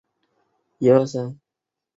[0.79, 1.39] 以荫叙出仕的直长等历任。